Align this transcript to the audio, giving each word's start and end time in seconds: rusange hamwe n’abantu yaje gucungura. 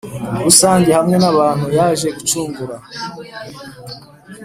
rusange 0.43 0.89
hamwe 0.97 1.15
n’abantu 1.19 1.65
yaje 1.77 2.07
gucungura. 2.17 2.75